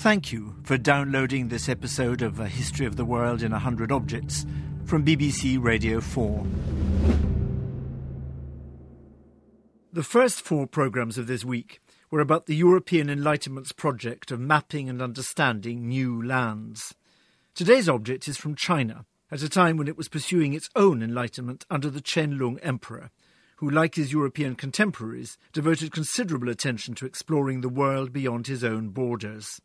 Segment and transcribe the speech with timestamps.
[0.00, 3.92] Thank you for downloading this episode of A History of the World in a Hundred
[3.92, 4.46] Objects
[4.86, 6.46] from BBC Radio 4.
[9.92, 14.88] The first four programmes of this week were about the European Enlightenment's project of mapping
[14.88, 16.94] and understanding new lands.
[17.54, 21.66] Today's object is from China, at a time when it was pursuing its own enlightenment
[21.68, 23.10] under the Qianlong Emperor,
[23.56, 28.88] who, like his European contemporaries, devoted considerable attention to exploring the world beyond his own
[28.88, 29.60] borders.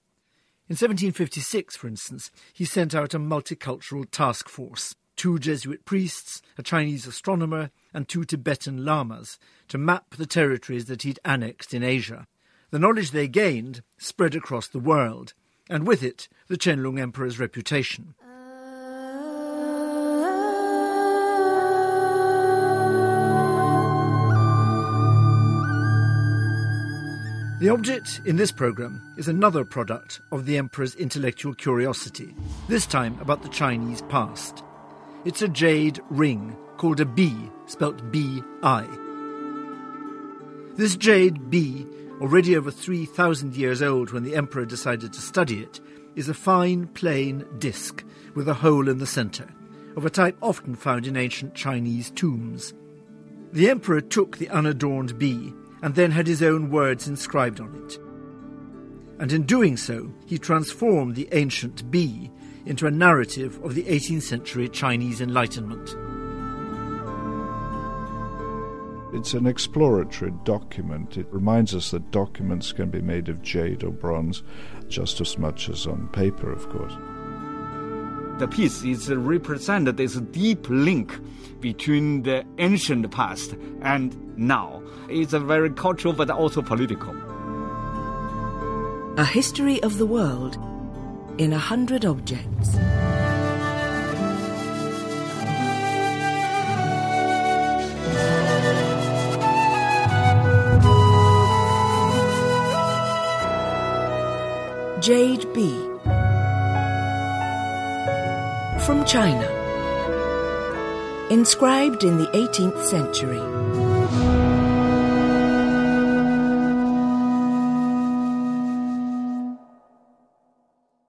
[0.68, 6.64] In 1756, for instance, he sent out a multicultural task force two Jesuit priests, a
[6.64, 12.28] Chinese astronomer, and two Tibetan lamas to map the territories that he'd annexed in Asia.
[12.72, 15.34] The knowledge they gained spread across the world,
[15.70, 18.16] and with it the Qianlong Emperor's reputation.
[27.66, 32.36] The object in this programme is another product of the Emperor's intellectual curiosity,
[32.68, 34.64] this time about the Chinese past.
[35.26, 38.88] It's a jade ring called a spelt B-I.
[40.76, 41.88] This jade bi,
[42.22, 45.82] already over 3,000 years old when the Emperor decided to study it,
[46.16, 48.04] is a fine, plain disc
[48.36, 49.50] with a hole in the centre,
[49.98, 52.76] of a type often found in ancient Chinese tombs.
[53.54, 55.52] The Emperor took the unadorned bi
[55.86, 58.00] and then had his own words inscribed on it.
[59.22, 62.32] And in doing so, he transformed the ancient bi
[62.66, 65.90] into a narrative of the 18th century Chinese Enlightenment.
[69.14, 71.18] It's an exploratory document.
[71.18, 74.42] It reminds us that documents can be made of jade or bronze
[74.88, 76.94] just as much as on paper, of course.
[78.38, 81.18] The piece is represent this deep link
[81.62, 87.16] between the ancient past and now it's a very cultural but also political.
[89.18, 90.58] A history of the world
[91.38, 92.76] in a hundred objects.
[105.00, 105.95] Jade Bi.
[108.86, 109.48] From China.
[111.32, 113.40] Inscribed in the 18th century.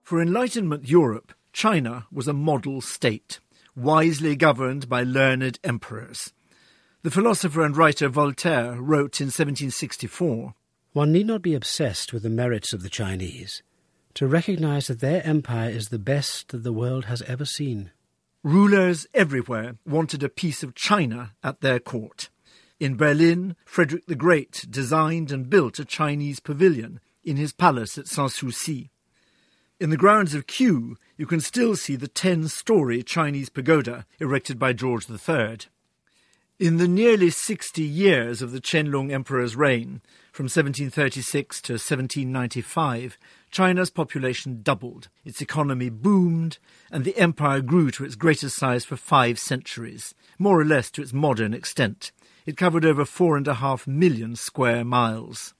[0.03, 3.41] For Enlightenment Europe, China was a model state,
[3.77, 6.33] wisely governed by learned emperors.
[7.03, 10.55] The philosopher and writer Voltaire wrote in 1764
[10.95, 13.63] One need not be obsessed with the merits of the Chinese
[14.17, 17.91] to recognize that their empire is the best that the world has ever seen.
[18.43, 22.31] Rulers everywhere wanted a piece of China at their court.
[22.81, 28.07] In Berlin, Frederick the Great designed and built a Chinese pavilion in his palace at
[28.07, 28.89] Sanssouci.
[29.79, 34.59] In the grounds of Kew, you can still see the 10 story Chinese pagoda erected
[34.59, 35.59] by George III.
[36.59, 40.01] In the nearly 60 years of the Qianlong Emperor's reign,
[40.33, 43.19] from 1736 to 1795,
[43.57, 46.59] China's population doubled, its economy boomed,
[46.91, 51.01] and the empire grew to its greatest size for five centuries, more or less to
[51.01, 52.13] its modern extent.
[52.45, 55.55] It covered over four and a half million square miles.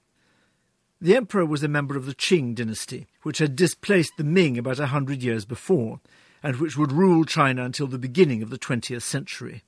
[1.01, 4.77] The emperor was a member of the Qing dynasty, which had displaced the Ming about
[4.77, 5.99] a hundred years before,
[6.43, 9.63] and which would rule China until the beginning of the 20th century.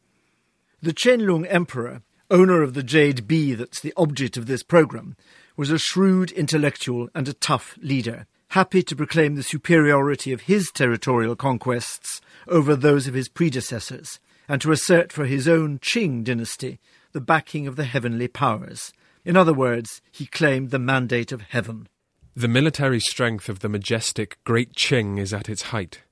[0.83, 5.15] The Qianlong emperor, owner of the jade bi that's the object of this programme,
[5.59, 10.71] was a shrewd intellectual and a tough leader, happy to proclaim the superiority of his
[10.73, 16.79] territorial conquests over those of his predecessors, and to assert for his own Qing dynasty
[17.11, 18.93] the backing of the heavenly powers,
[19.25, 21.89] in other words, he claimed the mandate of heaven.
[22.37, 26.03] The military strength of the majestic Great Qing is at its height.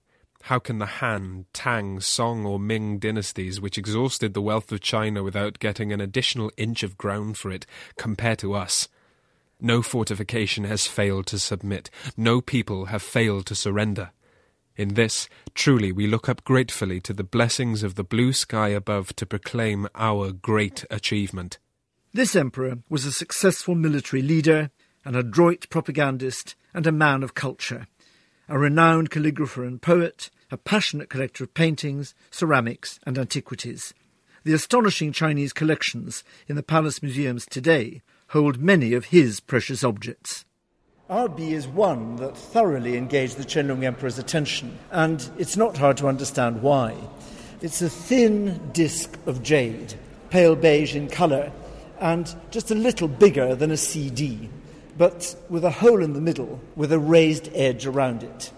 [0.41, 5.24] How can the Han, Tang, Song, or Ming dynasties, which exhausted the wealth of China
[5.24, 7.66] without getting an additional inch of ground for it,
[7.96, 8.90] compare to us?
[9.59, 14.12] No fortification has failed to submit, no people have failed to surrender.
[14.75, 19.15] In this, truly, we look up gratefully to the blessings of the blue sky above
[19.15, 21.57] to proclaim our great achievement.
[22.13, 24.69] This emperor was a successful military leader,
[25.04, 27.88] an adroit propagandist, and a man of culture,
[28.48, 33.95] a renowned calligrapher and poet, a passionate collector of paintings, ceramics, and antiquities.
[34.44, 40.45] The astonishing Chinese collections in the palace museums today hold many of his precious objects.
[41.09, 45.97] Our bi is one that thoroughly engaged the Qianlong Emperor's attention, and it's not hard
[45.97, 46.95] to understand why.
[47.62, 49.94] It's a thin disc of jade,
[50.29, 51.51] pale beige in colour,
[52.00, 54.50] and just a little bigger than a CD.
[54.97, 58.51] but with a hole in the middle with a raised edge around it.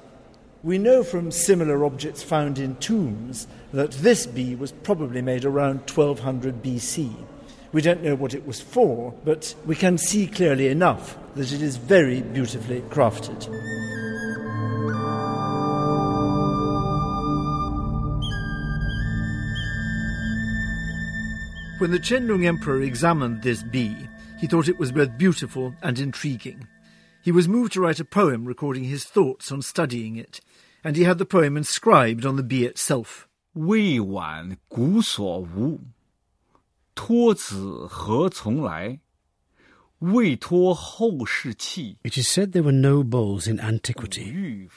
[0.64, 5.80] We know from similar objects found in tombs that this bi was probably made around
[5.90, 7.14] 1200 BC.
[7.72, 11.62] We don't know what it was for, but we can see clearly enough that it
[11.62, 13.48] is very beautifully crafted.
[21.80, 23.96] When the Qianlong Emperor examined this bi,
[24.40, 26.68] he thought it was both beautiful and intriguing.
[27.22, 30.42] He was moved to write a poem recording his thoughts on studying it,
[30.84, 33.28] and he had the poem inscribed on the bi itself.
[33.54, 35.80] 未晚古所无
[37.00, 39.00] 托子何从来？
[40.00, 41.96] 未托后世气。
[42.04, 44.68] It is said there were no bowls in antiquity,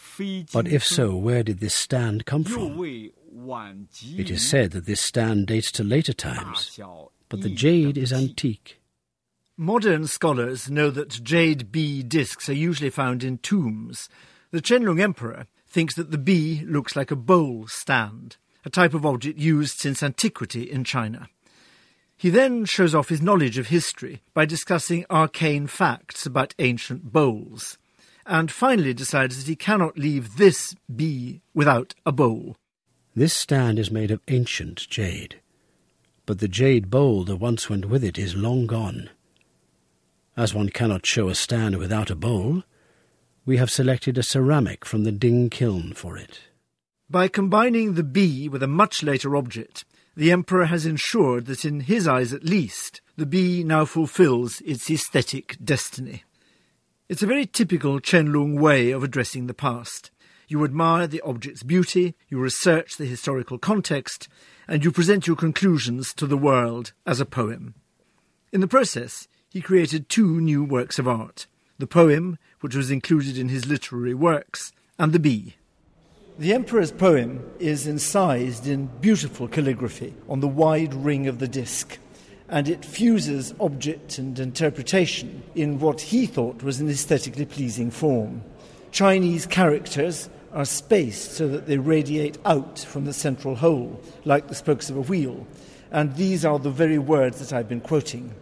[0.53, 2.79] but if so, where did this stand come from?
[2.81, 6.79] It is said that this stand dates to later times,
[7.29, 8.81] but the jade is antique.
[9.57, 14.09] Modern scholars know that jade bi discs are usually found in tombs.
[14.53, 19.05] The Qianlong Emperor thinks that the bi looks like a bowl stand, a type of
[19.05, 21.29] object used since antiquity in China.
[22.23, 27.79] He then shows off his knowledge of history by discussing arcane facts about ancient bowls,
[28.25, 32.55] and finally decides that he cannot leave this bi without a bowl.
[33.17, 35.41] This stand is made of ancient jade,
[36.25, 39.11] but the jade bowl that once went with it is long gone.
[40.37, 42.63] As one cannot show a stand without a bowl,
[43.45, 46.39] we have selected a ceramic from the Ding kiln for it.
[47.11, 49.85] By combining the bi with a much later object,
[50.15, 54.91] the emperor has ensured that, in his eyes at least, the bi now fulfills its
[54.91, 56.25] aesthetic destiny.
[57.09, 60.11] It's a very typical Qianlong way of addressing the past.
[60.49, 64.29] You admire the object's beauty, you research the historical context,
[64.69, 67.75] and you present your conclusions to the world as a poem.
[68.53, 71.47] In the process, he created two new works of art
[71.79, 75.55] the poem, which was included in his literary works, and the bi.
[76.39, 81.99] The Emperor's poem is incised in beautiful calligraphy on the wide ring of the disc,
[82.49, 88.43] and it fuses object and interpretation in what he thought was an aesthetically pleasing form.
[88.93, 94.55] Chinese characters are spaced so that they radiate out from the central hole, like the
[94.55, 95.47] spokes of a wheel,
[95.91, 98.35] and these are the very words that I've been quoting.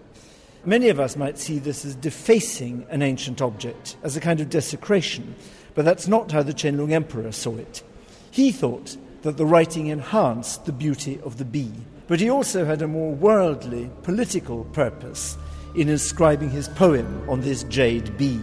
[0.65, 4.51] Many of us might see this as defacing an ancient object, as a kind of
[4.51, 5.35] desecration,
[5.75, 7.83] but that's not how the Qianlong Emperor saw it.
[8.31, 11.71] He thought that the writing enhanced the beauty of the bi,
[12.09, 15.39] but he also had a more worldly, political purpose
[15.75, 18.39] in inscribing his poem on this jade bi.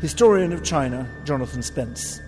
[0.00, 2.20] Historian of China, Jonathan Spence.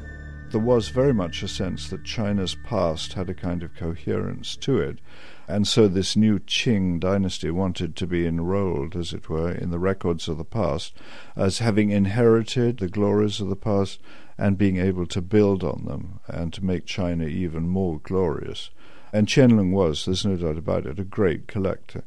[0.51, 4.81] There was very much a sense that China's past had a kind of coherence to
[4.81, 4.99] it,
[5.47, 9.79] and so this new Qing dynasty wanted to be enrolled, as it were, in the
[9.79, 10.97] records of the past,
[11.37, 14.01] as having inherited the glories of the past
[14.37, 18.71] and being able to build on them and to make China even more glorious.
[19.13, 22.03] And Qianlong was, there's no doubt about it, a great collector.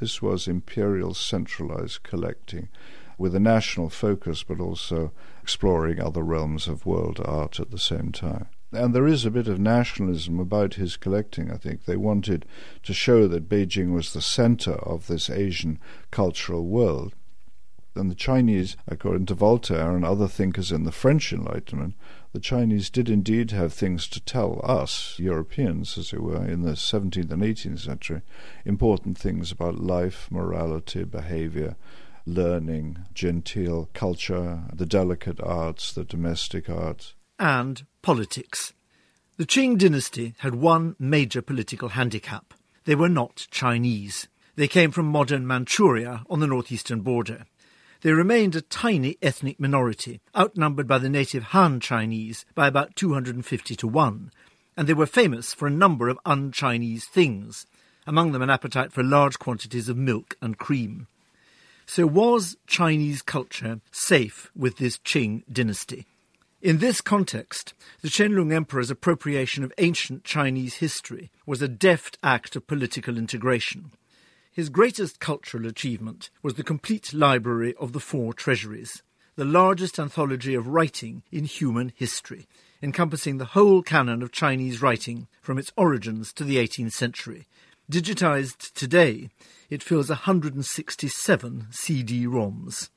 [0.00, 2.70] This was imperial centralized collecting
[3.18, 5.12] with a national focus, but also
[5.42, 8.46] exploring other realms of world art at the same time.
[8.72, 11.84] And there is a bit of nationalism about his collecting, I think.
[11.84, 12.44] They wanted
[12.82, 15.78] to show that Beijing was the center of this Asian
[16.10, 17.14] cultural world.
[17.96, 21.94] And the Chinese, according to Voltaire and other thinkers in the French Enlightenment,
[22.32, 26.72] the Chinese did indeed have things to tell us, Europeans, as it were, in the
[26.72, 28.22] 17th and 18th century,
[28.64, 31.76] important things about life, morality, behavior,
[32.26, 37.14] learning, genteel culture, the delicate arts, the domestic arts.
[37.38, 38.72] and politics.
[39.36, 42.54] The Qing dynasty had one major political handicap.
[42.84, 44.28] They were not Chinese.
[44.54, 47.46] They came from modern Manchuria on the northeastern border.
[48.02, 53.74] They remained a tiny ethnic minority, outnumbered by the native Han Chinese by about 250
[53.74, 54.30] to 1,
[54.76, 57.66] and they were famous for a number of un Chinese things,
[58.06, 61.08] among them an appetite for large quantities of milk and cream.
[61.86, 66.06] So, was Chinese culture safe with this Qing dynasty?
[66.62, 72.56] In this context, the Qianlong Emperor's appropriation of ancient Chinese history was a deft act
[72.56, 73.90] of political integration.
[74.50, 79.02] His greatest cultural achievement was the complete library of the Four Treasuries,
[79.36, 82.46] the largest anthology of writing in human history,
[82.80, 87.46] encompassing the whole canon of Chinese writing from its origins to the 18th century.
[87.90, 89.28] Digitized today,
[89.68, 92.88] it fills 167 CD-ROMs.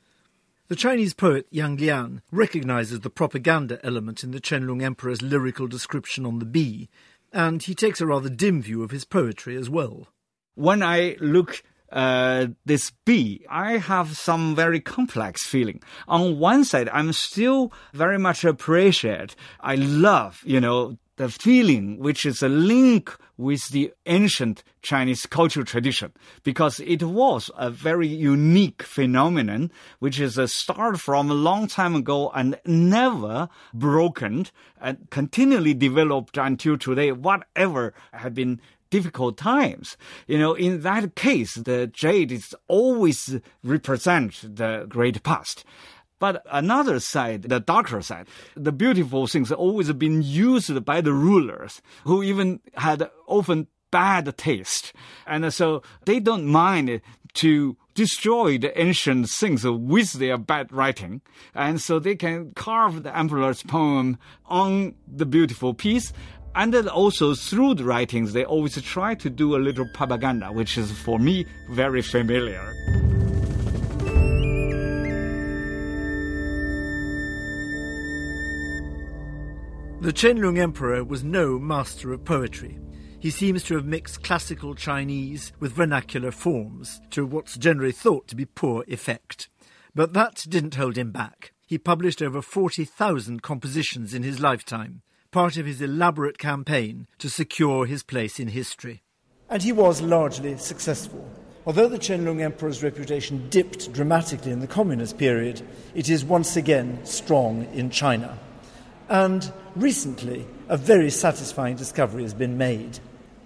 [0.70, 6.26] The Chinese poet Yang Lian recognizes the propaganda element in the Qianlong Emperor's lyrical description
[6.26, 6.88] on the bi,
[7.34, 10.08] and he takes a rather dim view of his poetry as well.
[10.56, 15.82] When I look uh, this bi, I have some very complex feeling.
[16.08, 19.36] On one side, I'm still very much appreciate.
[19.60, 25.66] I love, you know, the feeling which is a link with the ancient Chinese cultural
[25.66, 26.12] tradition
[26.44, 31.96] because it was a very unique phenomenon which is a start from a long time
[31.96, 34.48] ago and never broken
[34.80, 38.60] and continually developed until today whatever had been
[38.90, 39.98] difficult times.
[40.28, 45.66] You know, in that case, the jade is always represent the great past.
[46.20, 51.82] But another side, the darker side, the beautiful things always been used by the rulers
[52.06, 54.94] who even had often bad taste.
[55.26, 57.02] And so they don't mind
[57.36, 61.22] to destroy the ancient things with their bad writing.
[61.54, 66.14] And so they can carve the emperor's poem on the beautiful piece.
[66.56, 70.78] And then also through the writings, they always try to do a little propaganda, which
[70.78, 72.74] is for me very familiar.
[80.00, 82.78] The Qianlong Emperor was no master of poetry.
[83.20, 88.36] He seems to have mixed classical Chinese with vernacular forms to what's generally thought to
[88.36, 89.50] be poor effect.
[89.96, 91.52] But that didn't hold him back.
[91.66, 95.02] He published over 40,000 compositions in his lifetime,
[95.32, 99.02] part of his elaborate campaign to secure his place in history.
[99.50, 101.28] And he was largely successful.
[101.66, 105.64] Although the Qianlong Emperor's reputation dipped dramatically in the Communist period,
[105.96, 108.38] it is once again strong in China.
[109.10, 113.00] And recently, a very satisfying discovery has been made.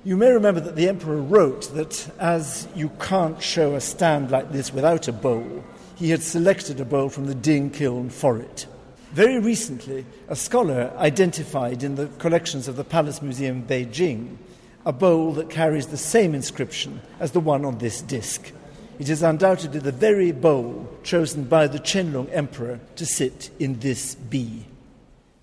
[0.04, 4.52] You may remember that the emperor wrote that as you can't show a stand like
[4.52, 5.64] this without a bowl,
[5.96, 8.66] he had selected a bowl from the Ding kiln for it.
[9.14, 14.38] Very recently, a scholar identified in the collections of the Palace Museum in Beijing
[14.86, 18.52] a bowl that carries the same inscription as the one on this disc.
[19.00, 24.16] It is undoubtedly the very bowl chosen by the Qianlong emperor to sit in this
[24.16, 24.66] bi.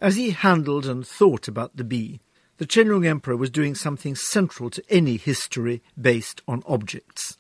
[0.01, 2.21] As he handled and thought about the bi,
[2.59, 7.37] the Qianlong Emperor was doing something central to any history based on objects.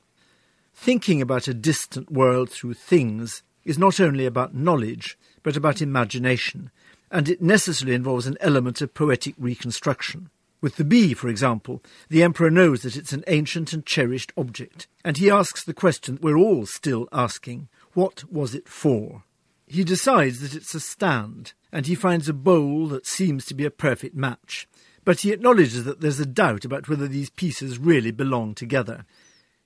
[0.75, 6.71] Thinking about a distant world through things is not only about knowledge, but about imagination,
[7.13, 10.31] and it necessarily involves an element of poetic reconstruction.
[10.61, 14.89] With the bi, for example, the emperor knows that it's an ancient and cherished object,
[15.05, 19.23] and he asks the question we're all still asking what was it for?
[19.67, 23.65] He decides that it's a stand, and he finds a bowl that seems to be
[23.65, 24.69] a perfect match.
[25.05, 29.05] But he acknowledges that there's a doubt about whether these pieces really belong together.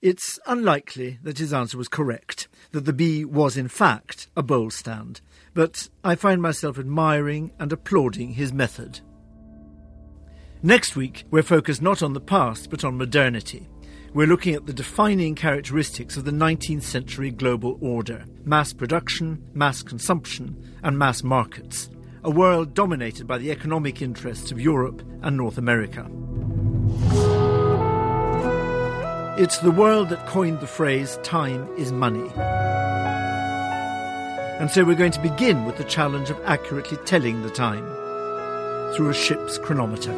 [0.00, 4.70] It's unlikely that his answer was correct, that the bi was in fact a bowl
[4.70, 5.20] stand,
[5.54, 9.00] but I find myself admiring and applauding his method.
[10.62, 13.68] Next week, we're focused not on the past, but on modernity.
[14.14, 19.82] We're looking at the defining characteristics of the 19th century global order mass production, mass
[19.82, 21.88] consumption, and mass markets,
[22.22, 26.06] a world dominated by the economic interests of Europe and North America.
[29.38, 32.28] It's the world that coined the phrase time is money.
[34.60, 37.86] And so we're going to begin with the challenge of accurately telling the time
[38.94, 40.12] through a ship's chronometer.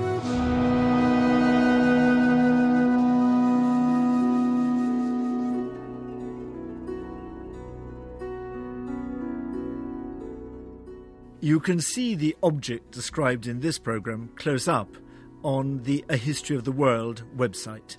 [11.44, 14.96] You can see the object described in this program close up
[15.42, 17.98] on the A History of the World website,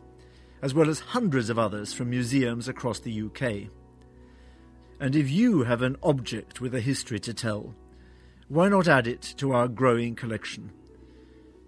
[0.63, 3.69] as well as hundreds of others from museums across the UK.
[4.99, 7.75] And if you have an object with a history to tell,
[8.47, 10.71] why not add it to our growing collection?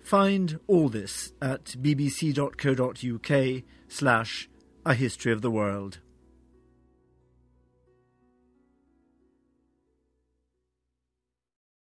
[0.01, 4.49] Find all this at bbc.co.uk slash
[4.83, 5.99] A History of the World.